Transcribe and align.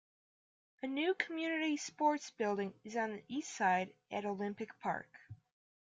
A 0.81 0.87
new 0.87 1.13
community 1.13 1.77
sports 1.77 2.31
building 2.31 2.73
is 2.83 2.95
on 2.95 3.11
the 3.13 3.23
east 3.27 3.55
side 3.55 3.93
at 4.09 4.25
Olympic 4.25 4.79
Park. 4.79 5.11